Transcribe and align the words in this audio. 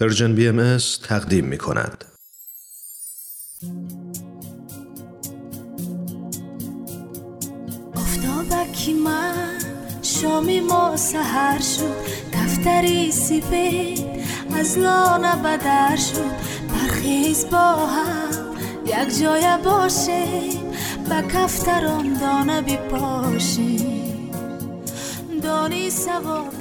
Persian 0.00 0.34
BM 0.34 0.78
تقدیم 1.02 1.44
می 1.44 1.58
کند. 1.58 2.04
آفتابک 7.94 8.94
من 8.94 9.58
شام 10.02 10.60
ما 10.60 10.96
سحر 10.96 11.60
شد. 11.60 11.94
کفتر 12.32 13.12
سیبه 13.12 13.94
از 14.58 14.78
لانه 14.78 15.36
بدر 15.36 15.96
شد. 15.96 16.30
برخیز 16.68 17.46
با 17.50 17.86
هم 17.86 18.56
یک 18.86 19.20
جای 19.20 19.58
باشیم. 19.64 20.24
به 21.08 21.22
کفتران 21.34 22.18
دانه 22.20 22.62
بپاشیم. 22.62 23.76
دانی 25.42 25.90
بگاشه 25.90 26.57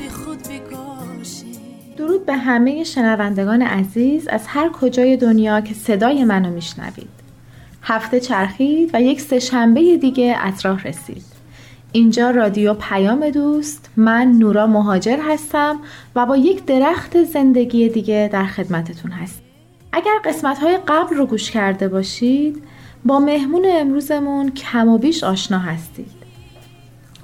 درود 1.97 2.25
به 2.25 2.33
همه 2.33 2.83
شنوندگان 2.83 3.61
عزیز 3.61 4.27
از 4.27 4.47
هر 4.47 4.69
کجای 4.69 5.17
دنیا 5.17 5.61
که 5.61 5.73
صدای 5.73 6.23
منو 6.23 6.49
میشنوید. 6.49 7.09
هفته 7.83 8.19
چرخید 8.19 8.89
و 8.93 9.01
یک 9.01 9.21
سهشنبه 9.21 9.97
دیگه 9.97 10.35
اطراف 10.39 10.85
رسید. 10.85 11.23
اینجا 11.91 12.31
رادیو 12.31 12.73
پیام 12.73 13.29
دوست 13.29 13.89
من 13.97 14.31
نورا 14.31 14.67
مهاجر 14.67 15.17
هستم 15.29 15.79
و 16.15 16.25
با 16.25 16.37
یک 16.37 16.65
درخت 16.65 17.23
زندگی 17.23 17.89
دیگه 17.89 18.29
در 18.33 18.45
خدمتتون 18.45 19.11
هستم. 19.11 19.41
اگر 19.91 20.19
قسمت 20.25 20.57
های 20.59 20.79
قبل 20.87 21.15
رو 21.15 21.25
گوش 21.25 21.51
کرده 21.51 21.87
باشید 21.87 22.63
با 23.05 23.19
مهمون 23.19 23.65
امروزمون 23.69 24.51
کم 24.51 24.87
و 24.87 24.97
بیش 24.97 25.23
آشنا 25.23 25.59
هستید. 25.59 26.11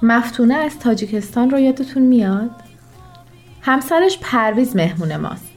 مفتونه 0.02 0.55
از 0.55 0.80
تاجیکستان 0.80 1.49
رو 1.49 1.60
یادتون 1.60 2.04
میاد؟ 2.04 2.62
همسرش 3.66 4.17
پرویز 4.22 4.76
مهمون 4.76 5.17
ماست 5.17 5.49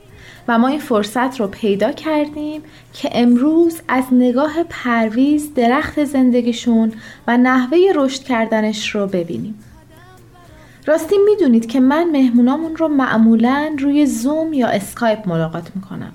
و 0.49 0.59
ما 0.59 0.69
این 0.69 0.79
فرصت 0.79 1.41
رو 1.41 1.47
پیدا 1.47 1.93
کردیم 1.93 2.63
که 2.93 3.11
امروز 3.13 3.81
از 3.89 4.05
نگاه 4.13 4.63
پرویز 4.63 5.55
درخت 5.55 6.05
زندگیشون 6.05 6.93
و 7.27 7.37
نحوه 7.37 7.79
رشد 7.95 8.23
کردنش 8.23 8.95
رو 8.95 9.07
ببینیم. 9.07 9.59
راستی 10.87 11.17
می‌دونید 11.19 11.67
که 11.67 11.81
من 11.81 12.11
مهمونامون 12.11 12.77
رو 12.77 12.89
معمولا 12.89 13.77
روی 13.79 14.07
زوم 14.07 14.53
یا 14.53 14.67
اسکایپ 14.67 15.29
ملاقات 15.29 15.71
می‌کنم 15.75 16.13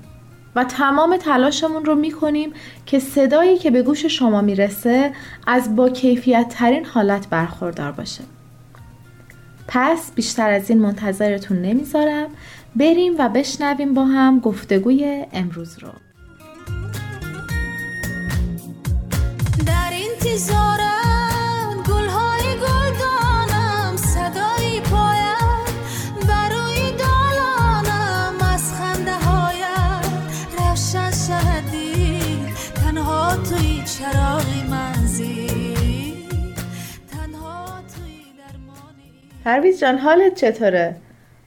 و 0.54 0.64
تمام 0.64 1.16
تلاشمون 1.16 1.84
رو 1.84 1.94
می‌کنیم 1.94 2.52
که 2.86 2.98
صدایی 2.98 3.58
که 3.58 3.70
به 3.70 3.82
گوش 3.82 4.06
شما 4.06 4.40
می‌رسه 4.40 5.12
از 5.46 5.76
با 5.76 5.88
کیفیت 5.88 6.46
ترین 6.48 6.84
حالت 6.84 7.28
برخوردار 7.28 7.92
باشه. 7.92 8.24
پس 9.68 10.12
بیشتر 10.14 10.50
از 10.50 10.70
این 10.70 10.80
منتظرتون 10.80 11.62
نمی‌ذارم. 11.62 12.28
بریم 12.76 13.14
و 13.18 13.28
بشنویم 13.28 13.94
با 13.94 14.04
هم 14.04 14.40
گفتگوی 14.40 15.24
امروز 15.32 15.78
رو. 15.78 15.88
در 19.66 19.90
انتظارم 19.92 21.11
پرویز 39.44 39.80
جان 39.80 39.98
حالت 39.98 40.34
چطوره؟ 40.34 40.96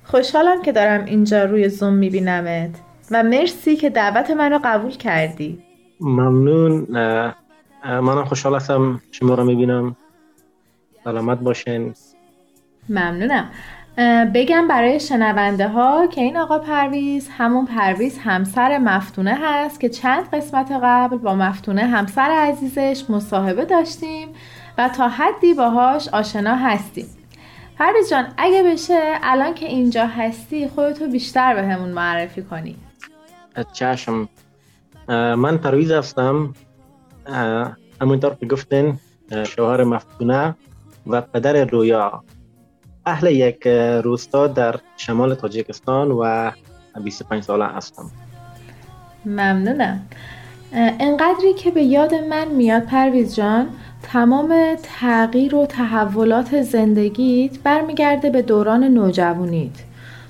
خوشحالم 0.03 0.61
که 0.61 0.71
دارم 0.71 1.05
اینجا 1.05 1.43
روی 1.43 1.69
زوم 1.69 1.93
میبینمت 1.93 2.69
و 3.11 3.23
مرسی 3.23 3.75
که 3.75 3.89
دعوت 3.89 4.31
من 4.31 4.51
رو 4.51 4.59
قبول 4.63 4.91
کردی. 4.91 5.63
ممنون. 5.99 6.87
منم 7.83 8.25
خوشحال 8.25 8.55
هستم 8.55 9.01
شما 9.11 9.33
رو 9.33 9.43
می‌بینم. 9.43 9.95
سلامت 11.03 11.39
باشین. 11.39 11.93
ممنونم. 12.89 13.49
بگم 14.33 14.67
برای 14.67 14.99
شنونده 14.99 15.67
ها 15.67 16.07
که 16.07 16.21
این 16.21 16.37
آقا 16.37 16.59
پرویز 16.59 17.29
همون 17.37 17.65
پرویز 17.65 18.17
همسر 18.17 18.77
مفتونه 18.77 19.37
هست 19.41 19.79
که 19.79 19.89
چند 19.89 20.29
قسمت 20.29 20.71
قبل 20.83 21.17
با 21.17 21.35
مفتونه 21.35 21.85
همسر 21.85 22.29
عزیزش 22.31 23.09
مصاحبه 23.09 23.65
داشتیم 23.65 24.27
و 24.77 24.89
تا 24.89 25.07
حدی 25.07 25.53
باهاش 25.53 26.07
آشنا 26.07 26.55
هستیم. 26.55 27.05
پرویز 27.79 28.09
جان 28.09 28.27
اگه 28.37 28.63
بشه 28.63 29.19
الان 29.23 29.53
که 29.53 29.65
اینجا 29.65 30.05
هستی 30.05 30.67
خودتو 30.67 31.07
بیشتر 31.07 31.55
به 31.55 31.63
همون 31.63 31.89
معرفی 31.89 32.41
کنی. 32.41 32.75
چشم. 33.73 34.29
من 35.07 35.57
پرویز 35.57 35.91
هستم. 35.91 36.53
همونطور 38.01 38.35
که 38.35 38.45
گفتین 38.45 38.99
شوهر 39.47 39.83
مفتونه 39.83 40.55
و 41.07 41.21
پدر 41.21 41.65
رویا. 41.65 42.23
اهل 43.05 43.31
یک 43.31 43.67
روستا 44.03 44.47
در 44.47 44.79
شمال 44.97 45.35
تاجیکستان 45.35 46.11
و 46.11 46.51
25 47.03 47.43
ساله 47.43 47.67
هستم. 47.67 48.11
ممنونم. 49.25 50.07
انقدری 50.99 51.53
که 51.53 51.71
به 51.71 51.83
یاد 51.83 52.13
من 52.13 52.47
میاد 52.47 52.83
پرویز 52.83 53.35
جان 53.35 53.69
تمام 54.11 54.55
تغییر 54.83 55.55
و 55.55 55.65
تحولات 55.65 56.61
زندگیت 56.61 57.59
برمیگرده 57.59 58.29
به 58.29 58.41
دوران 58.41 58.83
نوجوانیت. 58.83 59.83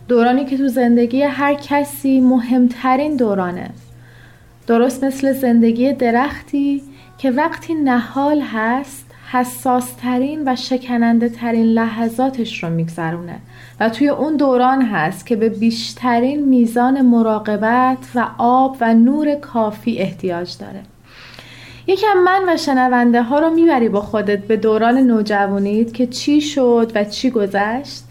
دورانی 0.08 0.46
که 0.46 0.58
تو 0.58 0.68
زندگی 0.68 1.22
هر 1.22 1.54
کسی 1.54 2.20
مهمترین 2.20 3.16
دورانه. 3.16 3.70
درست 4.68 5.04
مثل 5.04 5.34
زندگی 5.34 5.94
درختی 5.94 6.84
که 7.18 7.32
وقتی 7.32 7.74
نهال 7.74 8.42
هست 8.42 9.06
حساسترین 9.32 10.44
و 10.46 10.56
شکننده 10.56 11.30
ترین 11.30 11.66
لحظاتش 11.66 12.64
رو 12.64 12.70
میگذرونه 12.70 13.40
و 13.80 13.90
توی 13.90 14.10
اون 14.10 14.38
دوران 14.38 14.82
هست 14.82 15.26
که 15.26 15.36
به 15.36 15.50
بیشترین 15.50 16.46
میزان 16.46 17.02
مراقبت 17.02 17.98
و 18.16 18.28
آب 18.38 18.78
و 18.82 18.94
نور 18.94 19.36
کافی 19.36 19.98
احتیاج 19.98 20.58
داره. 20.58 20.82
یکم 21.88 22.18
من 22.26 22.44
و 22.48 22.58
شنونده 22.58 23.24
ها 23.24 23.40
رو 23.40 23.50
می‌بری 23.50 23.90
با 23.90 24.02
خودت 24.02 24.40
به 24.40 24.58
دوران 24.58 24.98
نوجوانیت 24.98 25.94
که 25.94 26.08
چی 26.08 26.42
شد 26.42 26.92
و 26.96 27.04
چی 27.04 27.30
گذشت؟ 27.30 28.04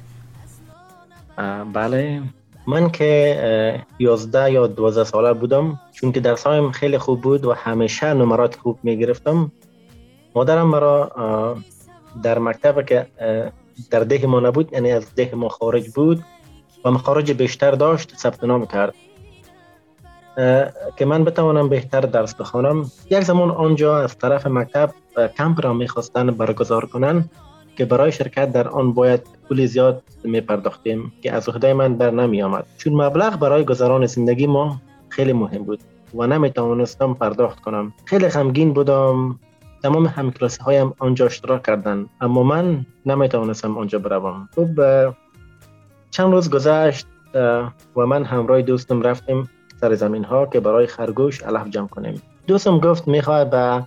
بله. 1.72 2.22
من 2.66 2.90
که 2.90 3.84
یازده 3.98 4.52
یا 4.52 4.66
دوازده 4.66 5.04
ساله 5.04 5.32
بودم 5.32 5.80
چون 5.92 6.12
که 6.12 6.20
درسایم 6.20 6.70
خیلی 6.70 6.98
خوب 6.98 7.20
بود 7.20 7.44
و 7.44 7.52
همیشه 7.52 8.14
نمرات 8.14 8.56
خوب 8.56 8.78
می‌گرفتم. 8.82 9.52
مادرم 10.34 10.66
مرا 10.66 11.12
در 12.22 12.38
مکتب 12.38 12.86
که 12.86 13.06
در 13.90 14.00
ده 14.00 14.26
ما 14.26 14.40
نبود 14.40 14.72
یعنی 14.72 14.92
از 14.92 15.14
ده 15.14 15.34
ما 15.34 15.48
خارج 15.48 15.88
بود 15.88 16.24
و 16.84 16.90
مخارج 16.90 17.32
بیشتر 17.32 17.70
داشت 17.70 18.16
ثبت 18.16 18.44
نام 18.44 18.66
کرد. 18.66 18.94
که 20.96 21.04
من 21.04 21.24
بتوانم 21.24 21.68
بهتر 21.68 22.00
درس 22.00 22.34
بخوانم 22.34 22.90
یک 23.10 23.20
زمان 23.20 23.50
آنجا 23.50 23.98
از 23.98 24.18
طرف 24.18 24.46
مکتب 24.46 24.90
کمپ 25.38 25.64
را 25.64 25.72
می‌خواستن 25.72 26.26
برگزار 26.26 26.86
کنن 26.86 27.30
که 27.76 27.84
برای 27.84 28.12
شرکت 28.12 28.52
در 28.52 28.68
آن 28.68 28.92
باید 28.92 29.20
پول 29.48 29.66
زیاد 29.66 30.02
می 30.24 30.40
پرداختیم 30.40 31.12
که 31.22 31.32
از 31.32 31.48
عهده 31.48 31.72
من 31.72 31.94
در 31.94 32.10
نمی 32.10 32.42
آمد 32.42 32.66
چون 32.78 32.92
مبلغ 32.92 33.38
برای 33.38 33.64
گذران 33.64 34.06
زندگی 34.06 34.46
ما 34.46 34.80
خیلی 35.08 35.32
مهم 35.32 35.62
بود 35.62 35.80
و 36.14 36.26
نمی 36.26 36.50
توانستم 36.50 37.14
پرداخت 37.14 37.60
کنم. 37.60 37.92
خیلی 38.04 38.28
غمگین 38.28 38.72
بودم. 38.72 39.40
تمام 39.82 40.06
همکلاسی 40.06 40.62
هایم 40.62 40.94
آنجا 40.98 41.26
اشتراک 41.26 41.62
کردن. 41.62 42.06
اما 42.20 42.42
من 42.42 42.86
نمی 43.06 43.28
توانستم 43.28 43.78
آنجا 43.78 43.98
بروم. 43.98 44.48
خب 44.54 44.68
چند 46.10 46.32
روز 46.32 46.50
گذشت 46.50 47.06
و 47.96 48.06
من 48.06 48.24
همراه 48.24 48.62
دوستم 48.62 49.02
رفتیم 49.02 49.50
سر 49.84 49.94
زمین 49.94 50.25
ها 50.25 50.46
که 50.46 50.60
برای 50.60 50.86
خرگوش 50.86 51.42
علف 51.42 51.69
جمع 51.69 51.88
کنیم. 51.88 52.22
دوستم 52.46 52.78
گفت 52.78 53.08
می‌خواد 53.08 53.50
به 53.50 53.84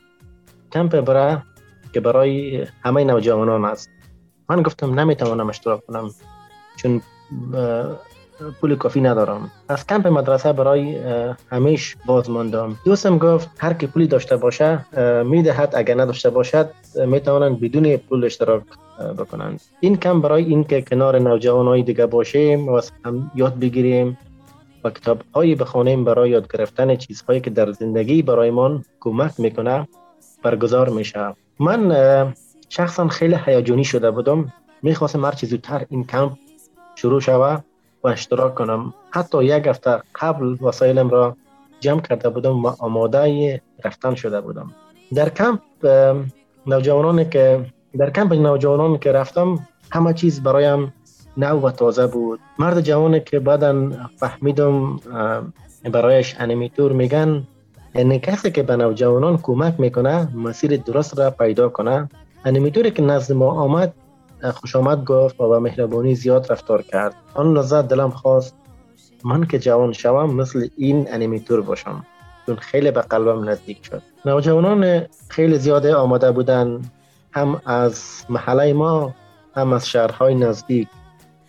کمپ 0.71 0.99
بره 0.99 1.43
که 1.93 1.99
برای 1.99 2.65
همه 2.83 3.03
نوجوانان 3.03 3.65
است. 3.65 3.89
من 4.49 4.61
گفتم 4.61 4.99
نمی‌توانم 4.99 5.49
اشتراک 5.49 5.85
کنم 5.85 6.09
چون 6.75 7.01
پول 8.61 8.75
کافی 8.75 9.01
ندارم. 9.01 9.51
از 9.69 9.87
کمپ 9.87 10.07
مدرسه 10.07 10.53
برای 10.53 10.97
همیش 11.51 11.95
باز 12.05 12.29
ماندم 12.29 12.75
دوستم 12.85 13.17
گفت 13.17 13.49
هر 13.57 13.73
کی 13.73 13.87
پولی 13.87 14.07
داشته 14.07 14.37
باشه 14.37 14.85
می‌دهد. 15.23 15.73
اگر 15.75 16.01
نداشته 16.01 16.29
باشد 16.29 16.69
می‌توانند 17.05 17.59
بدون 17.59 17.97
پول 17.97 18.25
اشتراک 18.25 18.63
بکنند. 19.17 19.61
این 19.79 19.97
کم 19.97 20.21
برای 20.21 20.43
اینکه 20.43 20.81
کنار 20.81 21.19
نوجوانای 21.19 21.83
دیگه 21.83 22.05
باشیم 22.05 22.69
و 22.69 22.81
هم 23.05 23.31
یاد 23.35 23.59
بگیریم. 23.59 24.17
و 24.83 24.89
کتاب 24.89 25.21
هایی 25.35 25.55
بخوانیم 25.55 26.03
برای 26.03 26.29
یاد 26.29 26.53
گرفتن 26.53 26.95
چیزهایی 26.95 27.41
که 27.41 27.49
در 27.49 27.71
زندگی 27.71 28.21
برایمان 28.21 28.85
کمک 28.99 29.39
می‌کنه 29.39 29.87
برگزار 30.43 30.89
میشه. 30.89 31.33
من 31.59 32.33
شخصا 32.69 33.07
خیلی 33.07 33.37
هیجانی 33.45 33.83
شده 33.83 34.11
بودم. 34.11 34.53
می‌خواستم 34.81 35.25
هر 35.25 35.35
زودتر 35.35 35.85
این 35.89 36.03
کمپ 36.03 36.31
شروع 36.95 37.21
شوه 37.21 37.57
و 38.03 38.07
اشتراک 38.07 38.55
کنم. 38.55 38.93
حتی 39.09 39.43
یک 39.43 39.67
هفته 39.67 40.01
قبل 40.15 40.57
وسایلم 40.61 41.09
را 41.09 41.37
جمع 41.79 42.01
کرده 42.01 42.29
بودم 42.29 42.65
و 42.65 42.73
آماده 42.79 43.61
رفتن 43.85 44.15
شده 44.15 44.41
بودم. 44.41 44.71
در 45.15 45.29
کمپ 45.29 45.61
نوجوانانی 46.67 47.25
که 47.25 47.65
در 47.97 48.09
کمپ 48.09 48.33
نوجوانان 48.33 48.97
که 48.97 49.11
رفتم 49.11 49.67
همه 49.91 50.13
چیز 50.13 50.43
برایم 50.43 50.93
نو 51.37 51.67
و 51.67 51.71
تازه 51.71 52.07
بود. 52.07 52.39
مرد 52.59 52.81
جوانی 52.81 53.19
که 53.19 53.39
بعدا 53.39 53.91
فهمیدم 54.17 54.99
برایش 55.91 56.35
animator 56.39 56.91
میگن 56.91 57.47
یعنی 57.95 58.19
کسی 58.19 58.51
که 58.51 58.63
به 58.63 58.75
نوجوانان 58.75 59.37
کمک 59.37 59.79
می‌کنه 59.79 60.35
مسیر 60.35 60.77
درست 60.77 61.19
را 61.19 61.31
پیدا 61.31 61.69
کنه. 61.69 62.09
animator 62.45 62.86
ی 62.86 62.91
که 62.91 63.01
نزد 63.01 63.33
ما 63.33 63.51
آمد 63.51 63.93
خوش 64.53 64.75
آمد 64.75 65.05
گفت 65.05 65.41
و 65.41 65.49
به 65.49 65.59
مهربانی 65.59 66.15
زیاد 66.15 66.51
رفتار 66.51 66.81
کرد. 66.81 67.15
آن 67.33 67.53
لحظه 67.53 67.87
دلم 67.87 68.09
خواست 68.09 68.55
من 69.23 69.45
که 69.45 69.59
جوان 69.59 69.93
شوم 69.93 70.35
مثل 70.35 70.67
این 70.77 71.07
animator 71.13 71.61
باشم 71.61 72.05
چون 72.45 72.55
خیلی 72.55 72.91
به 72.91 73.01
قلبم 73.01 73.49
نزدیک 73.49 73.85
شد. 73.85 74.01
نوجوانان 74.25 75.05
خیلی 75.29 75.57
زیاده 75.57 75.95
آماده 75.95 76.31
بودن 76.31 76.81
هم 77.31 77.61
از 77.65 78.25
محله 78.29 78.73
ما 78.73 79.13
هم 79.55 79.73
از 79.73 79.89
شهرهای 79.89 80.35
نزدیک. 80.35 80.87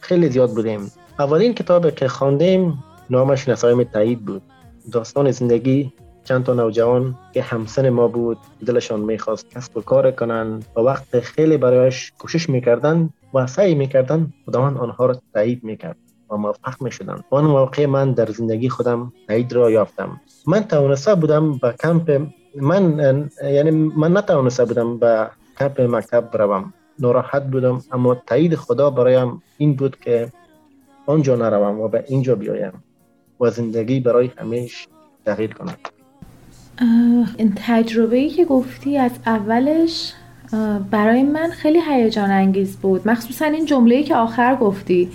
خیلی 0.00 0.28
زیاد 0.28 0.50
بودیم. 0.50 0.92
اولین 1.18 1.54
کتاب 1.54 1.90
که 1.90 2.08
خواندیم 2.08 2.84
نامش 3.10 3.48
نسایم 3.48 3.82
تایید 3.82 4.24
بود. 4.24 4.42
داستان 4.92 5.30
زندگی 5.30 5.92
چند 6.24 6.44
تا 6.44 6.54
نوجوان 6.54 7.14
که 7.34 7.42
همسن 7.42 7.88
ما 7.88 8.08
بود 8.08 8.38
دلشان 8.66 9.00
می‌خواست 9.00 9.50
کسب 9.50 9.76
و 9.76 9.80
کار 9.80 10.10
کنن 10.10 10.62
و 10.76 10.80
وقت 10.80 11.20
خیلی 11.20 11.56
برایش 11.56 12.12
کوشش 12.18 12.48
می‌کردن 12.48 13.10
و 13.34 13.46
سعی 13.46 13.74
می‌کردن 13.74 14.32
خداوند 14.46 14.78
آنها 14.78 15.06
را 15.06 15.20
تایید 15.34 15.64
می‌کرد 15.64 15.96
و 16.30 16.36
موفق 16.36 16.82
می‌شدن 16.82 17.24
آن 17.30 17.44
موقع 17.44 17.86
من 17.86 18.12
در 18.12 18.26
زندگی 18.30 18.68
خودم 18.68 19.12
تایید 19.28 19.52
را 19.52 19.70
یافتم. 19.70 20.20
من 20.46 20.64
توانسته 20.64 21.14
بودم 21.14 21.52
به 21.52 21.74
کمپ 21.82 22.26
من 22.56 23.30
یعنی 23.44 23.70
من 23.70 24.16
نتوانسته 24.16 24.64
بودم 24.64 24.98
به 24.98 25.30
کمپ 25.58 25.80
مکتب 25.80 26.30
بروم. 26.30 26.72
ناراحت 27.00 27.42
بودم 27.42 27.82
اما 27.92 28.14
تایید 28.14 28.54
خدا 28.54 28.90
برایم 28.90 29.42
این 29.58 29.74
بود 29.74 30.00
که 30.00 30.32
آنجا 31.06 31.36
نروم 31.36 31.80
و 31.80 31.88
به 31.88 32.04
اینجا 32.08 32.34
بیایم 32.34 32.72
و 33.40 33.50
زندگی 33.50 34.00
برای 34.00 34.30
همیش 34.38 34.88
تغییر 35.26 35.54
کنم 35.54 35.76
این 37.36 37.52
تجربه 37.56 38.16
ای 38.16 38.28
که 38.28 38.44
گفتی 38.44 38.98
از 38.98 39.12
اولش 39.26 40.12
برای 40.90 41.22
من 41.22 41.50
خیلی 41.50 41.80
هیجان 41.88 42.30
انگیز 42.30 42.76
بود. 42.76 43.08
مخصوصا 43.08 43.44
این 43.44 43.64
جمله 43.64 44.02
که 44.02 44.16
آخر 44.16 44.56
گفتی 44.56 45.10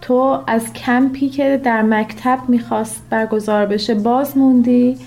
تو 0.00 0.42
از 0.46 0.72
کمپی 0.72 1.28
که 1.28 1.60
در 1.64 1.82
مکتب 1.82 2.38
می‌خواست 2.48 3.02
برگزار 3.10 3.66
بشه 3.66 3.94
باز 3.94 4.38
موندی 4.38 4.98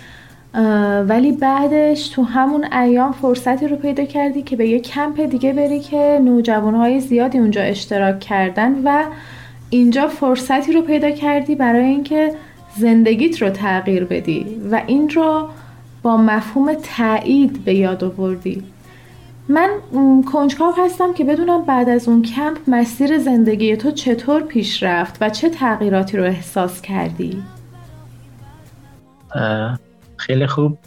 ولی 1.08 1.32
بعدش 1.32 2.08
تو 2.08 2.24
همون 2.24 2.74
ایام 2.74 3.12
فرصتی 3.12 3.68
رو 3.68 3.76
پیدا 3.76 4.06
کردی 4.06 4.42
که 4.42 4.56
به 4.56 4.68
یه 4.68 4.80
کمپ 4.80 5.22
دیگه 5.22 5.54
بری 5.54 5.80
که 5.80 6.20
نوجوانهای 6.24 7.00
زیادی 7.00 7.38
اونجا 7.38 7.62
اشتراک 7.62 8.20
کردن 8.20 8.82
و 8.84 9.04
اینجا 9.70 10.08
فرصتی 10.08 10.74
رو 10.74 10.82
پیدا 10.82 11.12
کردی 11.12 11.56
برای 11.56 11.86
اینکه 11.86 12.36
زندگیت 12.78 13.42
رو 13.42 13.50
تغییر 13.50 14.06
بدی 14.06 14.62
و 14.72 14.82
این 14.88 15.10
رو 15.10 15.48
با 16.04 16.18
مفهوم 16.18 16.74
تایید 16.74 17.66
به 17.66 17.74
یاد 17.74 18.04
آوردی 18.04 18.64
من 19.50 19.70
کنجکاو 20.32 20.74
هستم 20.78 21.14
که 21.14 21.24
بدونم 21.24 21.66
بعد 21.66 21.90
از 21.90 22.08
اون 22.08 22.22
کمپ 22.22 22.58
مسیر 22.68 23.18
زندگی 23.18 23.78
تو 23.78 23.92
چطور 23.92 24.42
پیش 24.42 24.84
رفت 24.84 25.18
و 25.22 25.30
چه 25.30 25.50
تغییراتی 25.50 26.18
رو 26.18 26.24
احساس 26.24 26.82
کردی؟ 26.82 27.44
خیلی 30.20 30.48
خوب. 30.48 30.78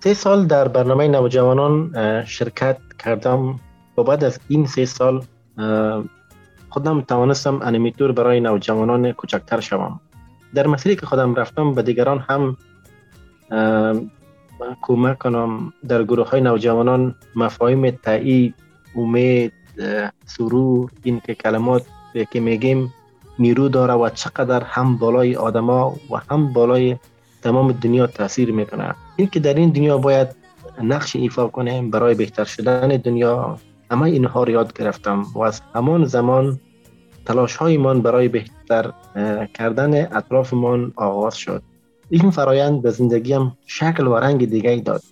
سه 0.00 0.14
سال 0.14 0.46
در 0.46 0.68
برنامه 0.68 1.08
نوجوانان 1.08 1.94
شرکت 2.24 2.78
کردم. 2.98 3.60
و 3.98 4.02
بعد 4.02 4.24
از 4.24 4.40
این 4.48 4.66
سه 4.66 4.84
سال 4.84 5.22
خودم 6.68 7.00
توانستم 7.00 7.60
انیمیتور 7.62 8.12
برای 8.12 8.40
نوجوانان 8.40 9.12
کوچکتر 9.12 9.60
شوم. 9.60 10.00
در 10.54 10.66
مسیری 10.66 10.96
که 10.96 11.06
خودم 11.06 11.34
رفتم 11.34 11.74
به 11.74 11.82
دیگران 11.82 12.18
هم 12.18 12.56
کمک 14.82 15.18
کنم. 15.18 15.72
در 15.88 16.04
گروه 16.04 16.30
های 16.30 16.40
نوجوانان 16.40 17.14
مفاهیم 17.36 17.90
تایید 17.90 18.54
امید 18.96 19.52
سرور 20.26 20.90
این 21.02 21.20
که 21.20 21.34
کلمات 21.34 21.86
که 22.30 22.40
میگیم 22.40 22.94
نیرو 23.38 23.68
داره 23.68 23.94
و 23.94 24.08
چقدر 24.08 24.62
هم 24.62 24.96
بالای 24.96 25.36
آدما 25.36 25.96
و 26.10 26.16
هم 26.30 26.52
بالای 26.52 26.96
تمام 27.42 27.72
دنیا 27.72 28.06
تاثیر 28.06 28.52
می‌کنه. 28.52 28.94
این 29.16 29.28
که 29.28 29.40
در 29.40 29.54
این 29.54 29.70
دنیا 29.70 29.98
باید 29.98 30.28
نقش 30.82 31.16
ایفا 31.16 31.48
کنیم 31.48 31.90
برای 31.90 32.14
بهتر 32.14 32.44
شدن 32.44 32.88
دنیا 32.88 33.58
همه 33.90 34.02
اینها 34.02 34.44
رو 34.44 34.50
یاد 34.50 34.78
گرفتم 34.78 35.22
و 35.34 35.40
از 35.42 35.60
همان 35.74 36.04
زمان 36.04 36.60
تلاش 37.26 37.56
هایمان 37.56 38.02
برای 38.02 38.28
بهتر 38.28 38.92
کردن 39.54 40.16
اطرافمان 40.16 40.92
آغاز 40.96 41.36
شد. 41.36 41.62
این 42.10 42.30
فرایند 42.30 42.82
به 42.82 42.90
زندگیم 42.90 43.58
شکل 43.66 44.06
و 44.06 44.14
رنگ 44.14 44.50
دیگه 44.50 44.76
داد. 44.76 45.02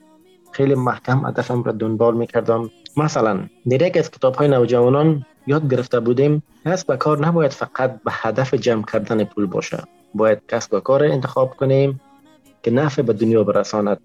خیلی 0.52 0.74
محکم 0.74 1.26
هدفم 1.26 1.62
را 1.62 1.72
دنبال 1.72 2.16
می‌کردم. 2.16 2.70
مثلا 2.96 3.40
در 3.70 3.82
یک 3.86 3.96
از 3.96 4.10
کتاب 4.10 4.34
های 4.34 4.48
نوجوانان 4.48 5.26
یاد 5.46 5.70
گرفته 5.70 6.00
بودیم 6.00 6.42
کسب 6.64 6.90
و 6.90 6.96
کار 6.96 7.26
نباید 7.26 7.52
فقط 7.52 8.02
به 8.04 8.10
هدف 8.14 8.54
جمع 8.54 8.84
کردن 8.92 9.24
پول 9.24 9.46
باشه. 9.46 9.78
باید 10.14 10.38
کسب 10.48 10.74
و 10.74 10.80
کار 10.80 11.04
انتخاب 11.04 11.56
کنیم. 11.56 12.00
که 12.62 12.70
نفع 12.70 13.02
به 13.02 13.12
دنیا 13.12 13.44
برساند 13.44 14.00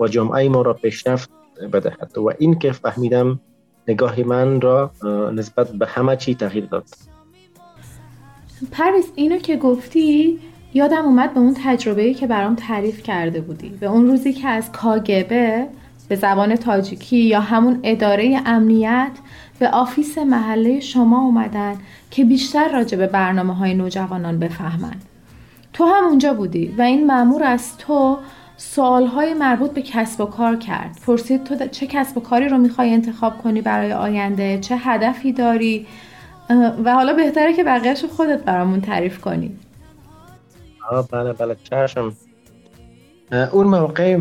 و 0.00 0.08
جامعه 0.08 0.48
ما 0.48 0.62
را 0.62 0.74
پیشرفت 0.74 1.30
بدهد. 1.72 2.18
و 2.18 2.30
این 2.38 2.58
که 2.58 2.72
فهمیدم 2.72 3.40
نگاه 3.88 4.20
من 4.20 4.60
را 4.60 4.90
نسبت 5.34 5.72
به 5.72 5.86
همه 5.86 6.16
چی 6.16 6.34
تغییر 6.34 6.64
داد. 6.64 6.84
پرویز 8.72 9.12
اینو 9.14 9.38
که 9.38 9.56
گفتی 9.56 10.38
یادم 10.74 11.04
اومد 11.04 11.34
به 11.34 11.40
اون 11.40 11.56
تجربه‌ای 11.64 12.14
که 12.14 12.26
برام 12.26 12.54
تعریف 12.54 13.02
کرده 13.02 13.40
بودی. 13.40 13.68
به 13.68 13.86
اون 13.86 14.06
روزی 14.06 14.32
که 14.32 14.48
از 14.48 14.72
کاگبه 14.72 15.66
به 16.08 16.16
زبان 16.16 16.56
تاجیکی 16.56 17.16
یا 17.16 17.40
همون 17.40 17.80
اداره 17.82 18.40
امنیت 18.46 19.12
به 19.58 19.68
office 19.68 20.18
محله 20.18 20.80
شما 20.80 21.20
اومدن 21.20 21.76
که 22.10 22.24
بیشتر 22.24 22.72
راجع 22.72 22.98
به 22.98 23.06
برنامه 23.06 23.54
های 23.54 23.74
نوجوانان 23.74 24.38
بفهمن. 24.38 24.94
تو 25.78 25.84
هم 25.84 26.04
اونجا 26.04 26.34
بودی 26.34 26.74
و 26.78 26.82
این 26.82 27.06
مأمور 27.06 27.42
از 27.44 27.78
تو 27.78 28.18
سوالهای 28.56 29.34
مربوط 29.34 29.70
به 29.70 29.82
کسب 29.82 30.20
و 30.20 30.26
کار 30.26 30.56
کرد. 30.56 30.98
پرسید 31.06 31.44
تو 31.44 31.66
چه 31.66 31.86
کسب 31.86 32.18
و 32.18 32.20
کاری 32.20 32.48
رو 32.48 32.58
می‌خوای 32.58 32.90
انتخاب 32.90 33.38
کنی 33.42 33.60
برای 33.60 33.92
آینده؟ 33.92 34.58
چه 34.58 34.76
هدفی 34.76 35.32
داری؟ 35.32 35.86
و 36.84 36.94
حالا 36.94 37.12
بهتره 37.12 37.52
که 37.52 37.64
بقیهش 37.64 38.04
خودت 38.04 38.44
برامون 38.44 38.80
تعریف 38.80 39.20
کنی. 39.20 39.56
بله 41.12 41.32
بله 41.32 41.56
چشم. 41.64 42.12
اون 43.52 43.66
موقع 43.66 44.18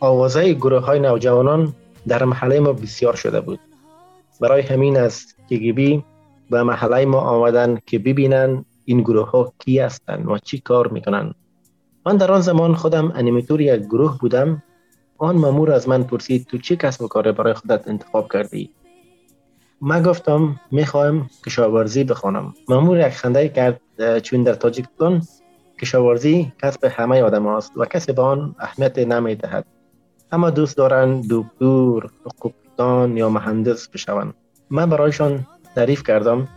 آوازه 0.00 0.52
گروه 0.52 0.84
های 0.84 1.00
نوجوانان 1.00 1.72
در 2.08 2.24
محله 2.24 2.60
ما 2.60 2.72
بسیار 2.72 3.16
شده 3.16 3.40
بود. 3.40 3.60
برای 4.40 4.62
همین 4.62 4.96
از 4.96 5.26
کگیبی 5.50 6.04
به 6.50 6.62
محله 6.62 7.04
ما 7.04 7.18
آمدن 7.18 7.78
که 7.86 7.98
ببینن 7.98 8.64
این 8.84 9.00
گروه 9.00 9.30
ها 9.30 9.52
کی 9.58 9.78
هستند 9.78 10.28
و 10.28 10.38
چی 10.38 10.58
کار 10.58 10.88
می‌کنن. 10.88 11.34
من 12.06 12.16
در 12.16 12.32
آن 12.32 12.40
زمان 12.40 12.74
خودم 12.74 13.12
انیمیتور 13.14 13.60
یک 13.60 13.80
گروه 13.80 14.18
بودم. 14.18 14.62
آن 15.18 15.36
مامور 15.36 15.72
از 15.72 15.88
من 15.88 16.02
پرسید 16.02 16.46
تو 16.46 16.58
چی 16.58 16.76
کسب 16.76 17.02
و 17.02 17.08
کار 17.08 17.32
برای 17.32 17.54
خودت 17.54 17.88
انتخاب 17.88 18.32
کردی؟ 18.32 18.70
من 19.80 20.02
گفتم 20.02 20.60
می‌خوایم 20.70 21.30
کشاورزی 21.46 22.04
بخوانم. 22.04 22.54
مامور 22.68 22.98
یک 23.06 23.12
خنده 23.12 23.48
کرد 23.48 23.80
چون 24.22 24.42
در 24.42 24.54
تاجیکستان 24.54 25.22
کشاورزی 25.80 26.52
کسب 26.62 26.84
همه 26.84 27.22
آدم 27.22 27.46
است 27.46 27.76
و 27.76 27.84
کسی 27.84 28.12
به 28.12 28.22
آن 28.22 28.54
اهمیت 28.58 28.98
نمی 28.98 29.34
دهد 29.34 29.64
اما 30.32 30.50
دوست 30.50 30.76
دارند 30.76 31.24
دکتر 31.30 32.08
حقوقدان 32.26 33.16
یا 33.16 33.28
مهندس 33.28 33.88
بشوند. 33.88 34.34
من 34.70 34.90
برایشان 34.90 35.46
تعریف 35.74 36.02
کردم. 36.02 36.48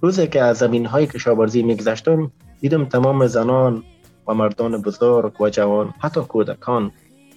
روزی 0.00 0.26
که 0.26 0.42
از 0.42 0.58
زمین 0.58 0.86
های 0.86 1.06
کشاورزی 1.06 1.62
میگذشتم 1.62 2.30
دیدم 2.60 2.84
تمام 2.84 3.26
زنان 3.26 3.82
و 4.28 4.34
مردان 4.34 4.82
بزرگ 4.82 5.40
و 5.40 5.50
جوان 5.50 5.94
حتی 5.98 6.20
کودکان 6.20 6.90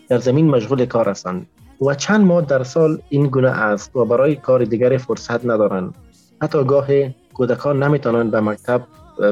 در 0.10 0.18
زمین 0.18 0.50
مشغول 0.50 0.86
کار 0.86 1.10
هستند 1.10 1.48
و 1.82 1.94
چند 1.94 2.26
ماه 2.26 2.42
در 2.42 2.64
سال 2.64 3.02
این 3.10 3.28
گونه 3.28 3.50
است 3.50 3.96
و 3.96 4.06
برای 4.06 4.36
کار 4.36 4.64
دیگری 4.64 4.98
فرصت 4.98 5.46
ندارند. 5.46 5.96
حتی 6.42 6.64
گاه 6.64 6.88
کودکان 7.34 7.84
نمی‌تونند 7.84 8.32
به 8.32 8.40
مکتب 8.40 8.82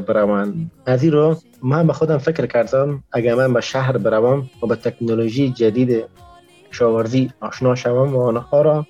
بروند. 0.07 0.71
از 0.85 1.03
این 1.03 1.11
رو 1.11 1.35
من 1.63 1.87
به 1.87 1.93
خودم 1.93 2.17
فکر 2.17 2.45
کردم 2.45 3.03
اگر 3.11 3.35
من 3.35 3.53
به 3.53 3.61
شهر 3.61 3.97
بروم 3.97 4.49
و 4.63 4.67
به 4.67 4.75
تکنولوژی 4.75 5.49
جدید 5.49 6.05
کشاورزی 6.71 7.31
آشنا 7.39 7.75
شوم 7.75 8.15
و 8.15 8.21
آنها 8.21 8.61
را 8.61 8.85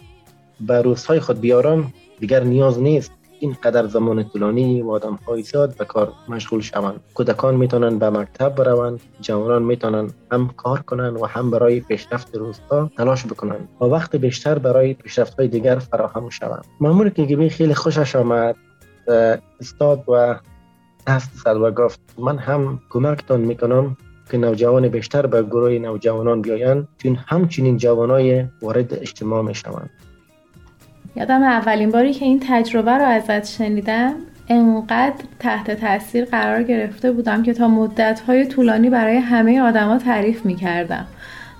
به 0.62 0.81
روزهای 0.81 1.19
خود 1.19 1.39
بیارم 1.39 1.93
دیگر 2.19 2.43
نیاز 2.43 2.79
نیست. 2.79 3.12
این 3.39 3.55
قدر 3.63 3.88
زمان 3.88 4.24
طولانی 4.24 4.81
و 4.81 4.89
آدم 4.89 5.19
های 5.27 5.41
زیاد 5.41 5.77
به 5.77 5.86
کار 5.86 6.13
مشغول 6.27 6.62
شوند. 6.62 7.00
کودکان 7.13 7.55
می‌تونن 7.55 8.00
به 8.00 8.10
مکتب 8.10 8.55
بروند 8.55 9.00
جوانان 9.22 9.63
می‌تونن 9.63 10.10
هم 10.31 10.50
کار 10.58 10.79
کنند 10.79 11.22
و 11.22 11.25
هم 11.25 11.51
برای 11.51 11.79
پیشرفت 11.79 12.36
روستا 12.36 12.91
تلاش 12.98 13.25
بکنند 13.25 13.69
و 13.81 13.86
وقت 13.86 14.15
بیشتر 14.15 14.60
برای 14.60 14.93
پیشرفت 14.93 15.39
های 15.39 15.48
دیگر 15.48 15.75
فراهم 15.79 16.29
شوند. 16.29 16.65
مامور 16.79 17.10
که 17.10 17.50
خیلی 17.50 17.74
خوشش 17.74 18.15
آمد 18.15 18.55
استاد 19.60 20.03
و 20.08 20.39
دست 21.08 21.31
زد 21.34 21.58
و 21.58 21.72
گفت 21.72 22.00
من 22.17 22.38
هم 22.38 22.79
کمکتان 22.89 23.41
می‌کنم 23.41 23.98
که 24.31 24.38
نوجوان 24.38 24.88
بیشتر 24.88 25.25
به 25.25 25.43
گروه 25.43 25.72
نوجوانان 25.72 26.41
بیایند 26.41 26.88
چون 26.98 27.15
همچنین 27.15 27.77
جوانای 27.77 28.46
وارد 28.62 28.93
اجتماع 28.93 29.41
می‌شوند. 29.41 29.89
یادم 31.19 31.43
اولین 31.43 31.91
باری 31.91 32.13
که 32.13 32.25
این 32.25 32.39
تجربه 32.47 32.91
رو 32.91 33.05
ازت 33.05 33.47
شنیدم 33.47 34.13
انقدر 34.47 35.13
تحت 35.39 35.71
تاثیر 35.71 36.25
قرار 36.25 36.63
گرفته 36.63 37.11
بودم 37.11 37.43
که 37.43 37.53
تا 37.53 37.67
مدتهای 37.67 38.45
طولانی 38.45 38.89
برای 38.89 39.17
همه 39.17 39.61
آدما 39.61 39.97
تعریف 39.97 40.45
می‌کردم. 40.45 41.05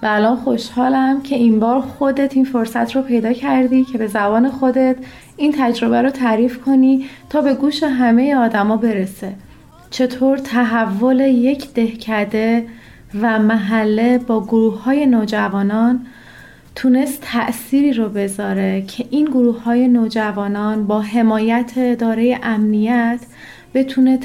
و 0.04 0.06
الان 0.06 0.36
خوشحالم 0.36 1.22
که 1.22 1.36
این 1.36 1.60
بار 1.60 1.82
خودت 1.82 2.36
این 2.36 2.46
فرصت 2.46 2.96
رو 2.96 3.02
پیدا 3.02 3.34
کردی 3.34 3.84
که 3.84 3.98
به 3.98 4.08
زبان 4.08 4.50
خودت 4.50 4.96
این 5.38 5.56
تجربه 5.58 6.02
رو 6.02 6.10
تعریف 6.10 6.62
کنی 6.62 7.06
تا 7.30 7.42
به 7.42 7.54
گوش 7.54 7.84
همه 7.84 8.36
آدما 8.36 8.78
برسه. 8.78 9.34
چطور 9.90 10.38
تحول 10.38 11.20
یک 11.20 11.74
دهکده 11.74 12.66
و 13.22 13.40
محله 13.40 14.18
با 14.18 14.44
گروه 14.44 14.84
های 14.84 15.06
نوجوانان 15.06 16.06
تونست 16.76 17.22
تأثیری 17.22 17.94
رو 17.94 18.10
بذاره 18.10 18.82
که 18.82 19.06
این 19.10 19.26
گروه 19.26 19.64
های 19.64 19.88
نوجوانان 19.88 20.88
با 20.88 21.02
حمایت 21.02 21.72
اداره 21.78 22.40
امنیت 22.44 23.20
بتونه 23.74 24.20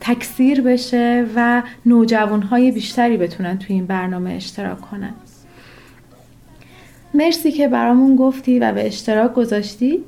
تکثیر 0.00 0.60
بشه 0.60 1.26
و 1.36 1.62
نوجوان 1.86 2.42
های 2.42 2.70
بیشتری 2.70 3.16
بتونن 3.16 3.58
توی 3.58 3.76
این 3.76 3.86
برنامه 3.86 4.30
اشتراک 4.30 4.80
کنن. 4.80 5.14
مرسی 7.14 7.52
که 7.52 7.68
برامون 7.68 8.16
گفتی 8.16 8.58
و 8.58 8.72
به 8.72 8.86
اشتراک 8.86 9.34
گذاشتی. 9.34 10.04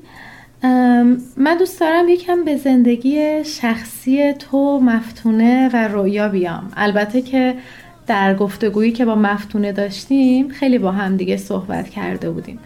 من 1.37 1.57
دوست 1.59 1.81
دارم 1.81 2.09
یکم 2.09 2.45
به 2.45 2.57
زندگی 2.57 3.45
شخصی 3.45 4.33
تو 4.33 4.81
مفتونه 4.81 5.71
و 5.73 5.89
رویا 5.89 6.29
بیام. 6.29 6.73
البته 6.77 7.23
که 7.23 7.55
در 8.07 8.35
گفتگویی 8.35 8.93
که 8.93 9.05
با 9.05 9.15
مفتونه 9.15 9.73
داشتیم 9.73 10.49
خیلی 10.49 10.79
با 10.79 10.93
هم 10.93 11.17
دیگه 11.17 11.37
صحبت 11.37 11.89
کرده 11.89 12.31
بودیم. 12.31 12.59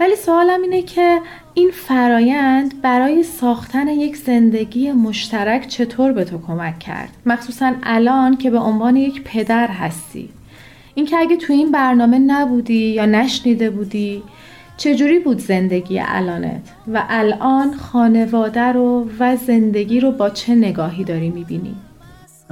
ولی 0.00 0.16
سوالم 0.16 0.62
اینه 0.62 0.82
که 0.82 1.20
این 1.54 1.70
فرایند 1.70 2.82
برای 2.82 3.22
ساختن 3.22 3.88
یک 3.88 4.16
زندگی 4.16 4.92
مشترک 4.92 5.66
چطور 5.68 6.12
به 6.12 6.24
تو 6.24 6.38
کمک 6.38 6.78
کرد؟ 6.78 7.08
مخصوصا 7.26 7.72
الان 7.82 8.36
که 8.36 8.50
به 8.50 8.58
عنوان 8.58 8.96
یک 8.96 9.22
پدر 9.24 9.68
هستی. 9.68 10.28
اینکه 10.94 11.16
اگه 11.16 11.36
تو 11.36 11.52
این 11.52 11.72
برنامه 11.72 12.18
نبودی 12.18 12.88
یا 12.88 13.06
نشنیده 13.06 13.70
بودی 13.70 14.22
چجوری 14.76 15.18
بود 15.18 15.38
زندگی 15.38 16.00
الانت؟ 16.00 16.72
و 16.92 17.04
الان 17.08 17.74
خانواده 17.74 18.72
رو 18.72 19.08
و 19.18 19.36
زندگی 19.36 20.00
رو 20.00 20.12
با 20.12 20.30
چه 20.30 20.54
نگاهی 20.54 21.04
داری 21.04 21.30
می‌بینی؟ 21.30 21.74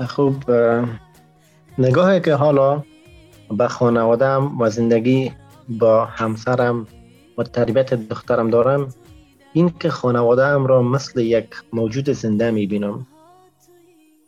خوب 0.08 0.34
نگاهی 1.78 2.20
که 2.20 2.34
حالا 2.34 2.82
به 3.50 3.68
خانوادم 3.68 4.60
و 4.60 4.70
زندگی 4.70 5.32
با 5.68 6.04
همسرم 6.04 6.86
و 7.38 7.42
تربیت 7.42 7.94
دخترم 7.94 8.50
دارم 8.50 8.88
این 9.52 9.72
که 9.80 9.90
خانواده 9.90 10.46
ام 10.46 10.66
را 10.66 10.82
مثل 10.82 11.20
یک 11.20 11.46
موجود 11.72 12.10
زنده 12.10 12.50
می‌بینم 12.50 13.06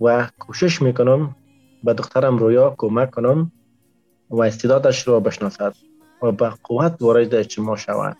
و 0.00 0.28
کوشش 0.38 0.82
می‌کنم 0.82 1.36
به 1.84 1.94
دخترم 1.94 2.38
رویا 2.38 2.74
کمک 2.78 3.10
کنم 3.10 3.52
و 4.30 4.42
استعدادش 4.42 5.08
را 5.08 5.20
بشناسد 5.20 5.74
و 6.22 6.32
به 6.32 6.52
قوت 6.64 6.96
وارد 7.00 7.34
اجتماع 7.34 7.76
شود. 7.76 8.16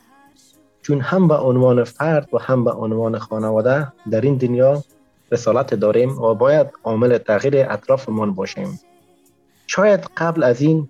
چون 0.82 1.00
هم 1.00 1.28
به 1.28 1.34
عنوان 1.34 1.84
فرد 1.84 2.28
و 2.32 2.38
هم 2.38 2.64
به 2.64 2.72
عنوان 2.72 3.18
خانواده 3.18 3.92
در 4.10 4.20
این 4.20 4.36
دنیا 4.36 4.84
رسالت 5.32 5.74
داریم 5.74 6.18
و 6.18 6.34
باید 6.34 6.66
عامل 6.84 7.18
تغییر 7.18 7.66
اطرافمان 7.70 8.34
باشیم. 8.34 8.78
شاید 9.66 10.00
قبل 10.16 10.42
از 10.42 10.60
این 10.60 10.88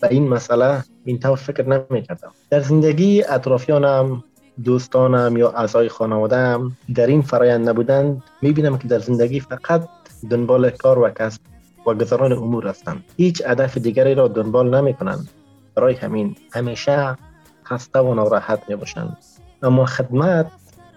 به 0.00 0.08
این 0.10 0.28
مسئله 0.28 0.84
این 1.04 1.18
طور 1.18 1.36
فکر 1.36 1.68
نمی 1.68 2.02
کردم 2.02 2.32
در 2.50 2.60
زندگی 2.60 3.22
اطرافیانم 3.22 4.24
دوستانم 4.64 5.36
یا 5.36 5.50
اعضای 5.50 5.88
خانوادهام 5.88 6.76
در 6.94 7.06
این 7.06 7.22
فرایند 7.22 7.68
نبودند 7.68 8.22
می 8.42 8.52
بینم 8.52 8.78
که 8.78 8.88
در 8.88 8.98
زندگی 8.98 9.40
فقط 9.40 9.88
دنبال 10.30 10.70
کار 10.70 10.98
و 10.98 11.10
کسب 11.10 11.40
و 11.86 11.94
گذران 11.94 12.32
امور 12.32 12.68
هستند. 12.68 13.04
هیچ 13.16 13.42
هدف 13.46 13.78
دیگری 13.78 14.14
را 14.14 14.28
دنبال 14.28 14.80
نمی 14.80 14.94
کنند 14.94 15.28
برای 15.74 15.94
همین 15.94 16.36
همیشه 16.52 17.16
خسته 17.64 17.98
و 17.98 18.14
ناراحت 18.14 18.62
می 18.68 18.76
باشند 18.76 19.16
اما 19.62 19.86
خدمت 19.86 20.50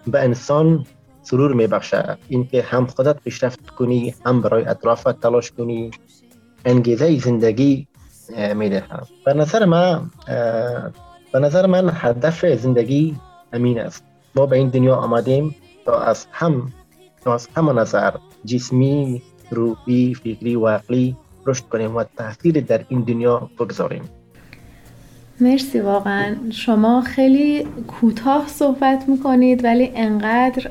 به 0.06 0.20
انسان 0.20 0.86
سرور 1.22 1.52
می 1.52 1.66
بخشه 1.66 2.18
اینکه 2.28 2.62
هم 2.62 2.86
خودت 2.86 3.20
پیشرفت 3.20 3.70
کنی 3.70 4.14
هم 4.26 4.40
برای 4.40 4.64
اطرافت 4.64 5.20
تلاش 5.20 5.52
کنی 5.52 5.90
انگیزه 6.64 7.18
زندگی 7.18 7.86
می 8.54 8.68
دهم 8.68 9.06
به 9.24 9.34
نظر 9.34 9.64
من 9.64 10.10
به 11.32 11.38
نظر 11.40 11.66
من 11.66 11.90
هدف 11.94 12.46
زندگی 12.46 13.16
امین 13.52 13.80
است. 13.80 14.04
ما 14.34 14.46
به 14.46 14.56
این 14.56 14.68
دنیا 14.68 14.96
آمدیم 14.96 15.56
تا 15.84 16.00
از 16.00 16.26
هم 16.32 16.72
تا 17.24 17.34
از 17.34 17.48
هم 17.56 17.78
نظر 17.78 18.12
جسمی 18.44 19.22
روحی 19.50 20.14
فکری 20.14 20.56
و 20.56 20.68
عقلی 20.68 21.16
رشد 21.46 21.64
کنیم 21.64 21.96
و 21.96 22.04
تاثیر 22.16 22.60
در 22.60 22.84
این 22.88 23.00
دنیا 23.00 23.50
بگذاریم. 23.58 24.02
مرسی 25.40 25.80
واقعا. 25.80 26.36
شما 26.50 27.00
خیلی 27.00 27.66
کوتاه 27.88 28.48
صحبت 28.48 29.08
می‌کنید 29.08 29.64
ولی 29.64 29.92
انقدر 29.94 30.70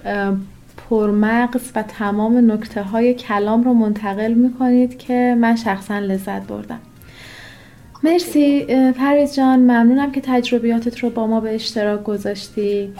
پرمغز 0.93 1.71
و 1.75 1.83
تمام 1.83 2.51
نکته 2.51 2.83
های 2.83 3.13
کلام 3.13 3.63
رو 3.63 3.73
منتقل 3.73 4.33
می‌کنید 4.33 4.97
که 4.97 5.35
من 5.41 5.55
شخصا 5.55 5.99
لذت 5.99 6.47
بردم. 6.47 6.79
مرسی. 8.03 8.65
پریز 8.91 9.35
جان 9.35 9.59
ممنونم 9.59 10.11
که 10.11 10.21
تجربیاتت 10.21 10.99
رو 10.99 11.09
با 11.09 11.27
ما 11.27 11.39
به 11.39 11.55
اشتراک 11.55 12.03
گذاشتی. 12.03 12.93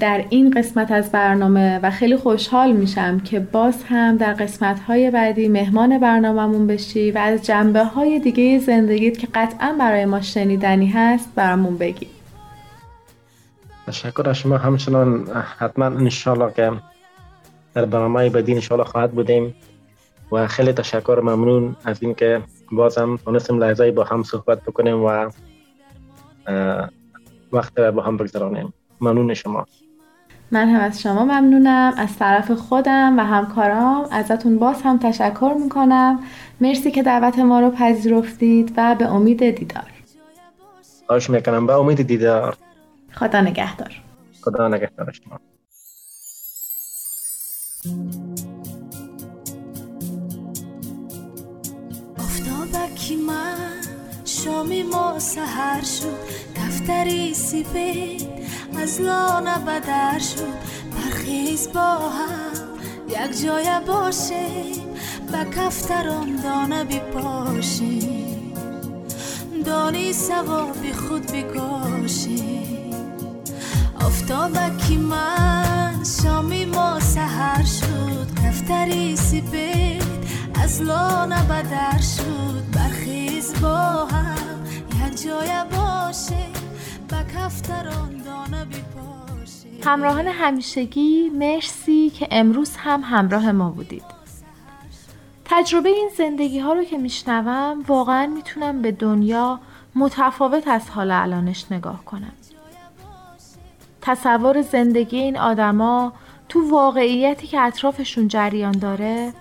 در 0.00 0.24
این 0.30 0.50
قسمت 0.50 0.90
از 0.90 1.12
برنامه 1.12 1.80
و 1.82 1.90
خیلی 1.90 2.16
خوشحال 2.16 2.72
میشم 2.72 3.20
که 3.20 3.40
باز 3.40 3.84
هم 3.84 4.16
در 4.16 4.32
قسمت 4.32 4.80
های 4.80 5.10
بعدی 5.10 5.48
مهمان 5.48 5.98
برنامهمون 5.98 6.66
بشی 6.66 7.10
و 7.10 7.18
از 7.18 7.46
جنبه 7.46 7.84
های 7.84 8.18
دیگه 8.18 8.58
زندگیت 8.58 9.18
که 9.18 9.28
قطعا 9.34 9.76
برای 9.78 10.04
ما 10.04 10.20
شنیدنی 10.20 10.86
هست 10.86 11.28
برامون 11.34 11.78
بگی. 11.78 12.06
تشکر 13.86 14.28
از 14.28 14.36
شما. 14.36 14.56
همچنان 14.56 15.26
حتما 15.58 15.84
انشالله 15.84 16.52
که 16.52 16.72
در 17.74 17.84
برنامه 17.84 18.30
بعدی 18.30 18.54
انشالله 18.54 18.84
خواهد 18.84 19.12
بودیم 19.12 19.54
و 20.32 20.46
خیلی 20.46 20.72
تشکر 20.72 21.20
ممنون 21.22 21.76
از 21.84 22.02
اینکه 22.02 22.42
بازم 22.72 23.16
تونستیم 23.16 23.58
لحظه 23.58 23.90
با 23.90 24.04
هم 24.04 24.22
صحبت 24.22 24.62
بکنیم 24.62 25.04
و 25.04 25.30
وقت 27.52 27.80
با 27.80 28.02
هم 28.02 28.16
بگذرانیم. 28.16 28.74
ممنون 29.00 29.34
شما. 29.34 29.66
من 30.50 30.68
هم 30.68 30.80
از 30.80 31.02
شما 31.02 31.24
ممنونم. 31.24 31.94
از 31.96 32.18
طرف 32.18 32.50
خودم 32.50 33.18
و 33.18 33.24
همکارام 33.24 34.06
ازتون 34.10 34.58
باز 34.58 34.82
هم 34.82 34.98
تشکر 34.98 35.54
می‌کنم. 35.62 36.20
مرسی 36.60 36.90
که 36.90 37.02
دعوت 37.02 37.38
ما 37.38 37.60
رو 37.60 37.70
پذیرفتید 37.70 38.74
و 38.76 38.94
به 38.94 39.06
امید 39.06 39.50
دیدار. 39.50 39.90
خواهش 41.06 41.30
می‌کنم. 41.30 41.66
به 41.66 41.72
امید 41.72 42.02
دیدار. 42.02 42.56
خدا 43.12 43.40
نگهدار. 43.40 44.02
خدا 44.40 44.68
نگهدار 44.68 45.12
شما. 45.12 45.40
افتابکی 52.18 53.16
من 53.16 53.80
شامی 54.24 54.82
ما 54.82 55.18
سهر 55.18 55.82
شد. 55.82 56.18
دفتری 56.56 57.34
سیبید 57.34 58.28
از 58.78 59.00
لانه 59.00 59.58
بدر 59.58 60.18
شد. 60.18 60.84
برخیز 60.94 61.68
با 61.72 61.98
هم 62.08 62.54
یک 63.08 63.42
جای 63.42 63.80
باشیم 63.86 64.84
به 65.32 65.50
کفتران 65.56 66.36
دانه 66.36 66.84
بپاشیم 66.84 68.52
دانی 69.64 70.12
سوابی 70.12 70.92
خود 70.92 71.32
بگاشیم 71.32 72.90
افتابکی 74.00 74.96
من 74.96 75.83
شامی 76.04 76.64
ما 76.64 77.00
سهر 77.00 77.64
شد 77.64 78.26
کفتری 78.44 79.16
سیبید 79.16 80.04
از 80.62 80.82
لانه 80.82 81.42
بدر 81.42 82.00
شد. 82.00 82.64
برخیز 82.74 83.60
با 83.62 84.04
هم 84.04 84.66
یک 85.06 85.22
جای 85.22 85.50
باشه 85.70 86.46
به 87.08 87.16
کفتران 87.16 88.22
دانه 88.24 88.64
بپا 88.64 89.90
همراهان 89.90 90.26
همیشگی 90.26 91.30
مرسی 91.30 92.10
که 92.10 92.28
امروز 92.30 92.76
هم 92.76 93.00
همراه 93.04 93.52
ما 93.52 93.70
بودید. 93.70 94.04
تجربه 95.44 95.88
این 95.88 96.10
زندگی 96.18 96.58
ها 96.58 96.72
رو 96.72 96.84
که 96.84 96.98
میشنوم 96.98 97.84
واقعا 97.88 98.26
می‌تونم 98.26 98.82
به 98.82 98.92
دنیا 98.92 99.60
متفاوت 99.94 100.68
از 100.68 100.90
حال 100.90 101.10
الانش 101.10 101.72
نگاه 101.72 102.04
کنم. 102.04 102.32
تصور 104.06 104.62
زندگی 104.62 105.18
این 105.18 105.38
آدما 105.38 106.12
تو 106.48 106.70
واقعیتی 106.70 107.46
که 107.46 107.60
اطرافشون 107.60 108.28
جریان 108.28 108.72
داره 108.72 109.32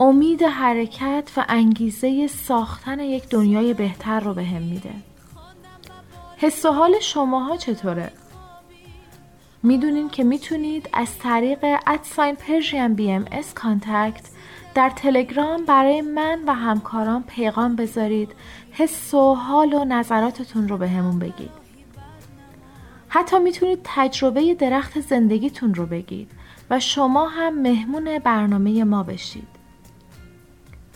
امید 0.00 0.42
حرکت 0.42 1.30
و 1.36 1.44
انگیزه 1.48 2.26
ساختن 2.26 3.00
یک 3.00 3.28
دنیای 3.28 3.74
بهتر 3.74 4.20
رو 4.20 4.34
بهم 4.34 4.64
میده 4.64 4.90
حس 6.36 6.64
و 6.64 6.72
حال 6.72 7.00
شماها 7.00 7.56
چطوره؟ 7.56 8.12
می‌دونین 9.62 10.08
که 10.08 10.24
می‌تونید 10.24 10.88
از 10.92 11.18
طریق 11.18 11.58
at 11.86 12.02
sign 12.02 12.34
Persian 12.34 12.94
BMS 12.94 13.54
contact 13.54 14.28
در 14.74 14.90
تلگرام 14.90 15.64
برای 15.64 16.00
من 16.00 16.38
و 16.46 16.54
همکاران 16.54 17.22
پیغام 17.22 17.76
بذارید 17.76 18.32
حس 18.72 19.14
و 19.14 19.34
حال 19.34 19.72
و 19.72 19.84
نظراتتون 19.84 20.68
رو 20.68 20.76
بهمون 20.76 21.18
بگید 21.18 21.57
حتی 23.08 23.38
می‌تونید 23.38 23.80
تجربه 23.84 24.54
درخت 24.54 25.00
زندگیتون 25.00 25.74
رو 25.74 25.86
بگید 25.86 26.30
و 26.70 26.80
شما 26.80 27.28
هم 27.28 27.62
مهمون 27.62 28.18
برنامه 28.18 28.84
ما 28.84 29.02
بشید 29.02 29.48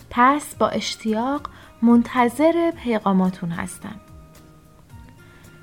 پس 0.09 0.55
با 0.55 0.69
اشتیاق 0.69 1.49
منتظر 1.81 2.71
پیغاماتون 2.71 3.49
هستم 3.49 3.95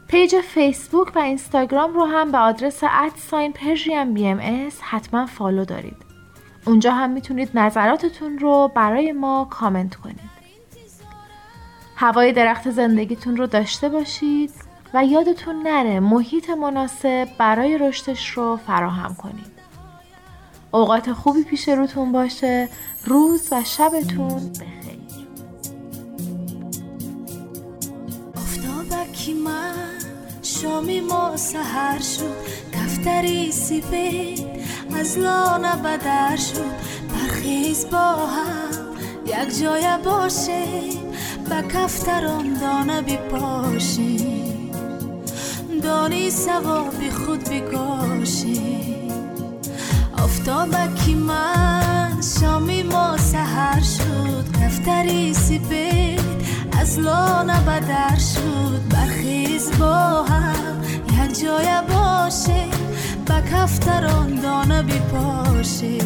page 0.08 0.40
فیسبوک 0.40 1.16
و 1.16 1.18
اینستاگرام 1.18 1.94
رو 1.94 2.04
هم 2.04 2.32
به 2.32 2.38
آدرس 2.38 2.80
at 2.82 3.06
sign 3.06 3.52
پرژیم 3.52 4.14
بی 4.14 4.26
ام 4.26 4.68
حتما 4.80 5.26
follow 5.26 5.64
دارید. 5.64 5.96
اونجا 6.66 6.92
هم 6.92 7.10
می‌تونید 7.10 7.50
نظراتتون 7.54 8.38
رو 8.38 8.72
برای 8.74 9.12
ما 9.12 9.46
کامنت 9.50 9.94
کنید. 9.94 10.30
هوای 11.96 12.32
درخت 12.32 12.70
زندگیتون 12.70 13.36
رو 13.36 13.46
داشته 13.46 13.88
باشید 13.88 14.69
و 14.94 15.04
یادتون 15.04 15.62
نره 15.62 16.00
محیط 16.00 16.50
مناسب 16.50 17.28
برای 17.38 17.78
رشدش 17.78 18.30
رو 18.30 18.56
فراهم 18.66 19.14
کنید. 19.14 19.60
اوقات 20.70 21.12
خوبی 21.12 21.44
پیش 21.44 21.68
روتون 21.68 22.12
باشه. 22.12 22.68
روز 23.04 23.48
و 23.52 23.64
شبتون 23.64 24.52
بخیر. 24.52 25.26
افتابکی 28.36 29.34
من 29.34 29.74
شامی 30.42 31.00
ما 31.00 31.36
سهر 31.36 31.98
شد. 32.00 32.36
دفتری 32.72 33.52
سیبید 33.52 34.46
از 34.96 35.18
لانه 35.18 35.76
بدر 35.76 36.36
شد. 36.36 37.00
برخیز 37.08 37.90
با 37.90 37.98
هم 38.26 38.90
یک 39.26 39.60
جای 39.60 39.98
باشه 40.04 40.64
به 41.48 41.68
کفتران 41.68 42.54
دانه 42.54 43.02
بپاشیم 43.02 44.49
دانی 45.90 46.30
سوابی 46.30 47.10
خود 47.10 47.44
بکاشیم 47.44 49.12
آفتابکی 50.18 51.14
من 51.14 52.20
شامی 52.40 52.82
ما 52.82 53.16
سهر 53.16 53.80
شد. 53.80 54.60
کفتری 54.60 55.34
سیبید 55.34 56.20
از 56.80 56.98
لانه 56.98 57.60
بدر 57.60 58.16
شد. 58.16 58.80
برخیز 58.90 59.70
با 59.78 60.22
هم 60.22 60.82
یک 61.08 61.40
جای 61.40 61.68
باشه. 61.88 62.64
به 63.26 63.42
کفتران 63.52 64.40
دانه 64.40 64.82
بپاشه 64.82 65.98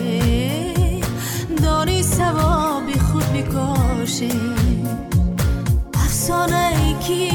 دانی 1.62 2.03
سوابی 2.03 2.99
خود 2.99 3.33
بکاشه 3.33 4.29
افسانه 5.95 6.73
ای 6.83 6.95
که 6.95 7.35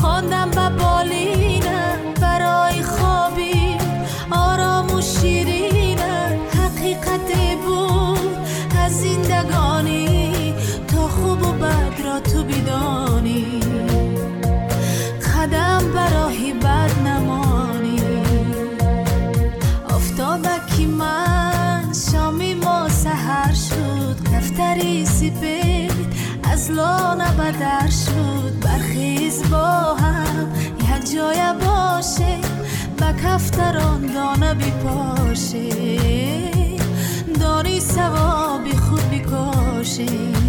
خواندم 0.00 0.50
به 0.50 0.84
بالینم 0.84 1.59
برای 2.20 2.82
خوابی. 2.82 3.59
کفتران 33.24 34.06
دانه 34.14 34.54
بپاشه 34.54 35.68
دانی 37.40 37.80
سوابی 37.80 38.72
خود 38.72 39.10
بکاشه 39.10 40.39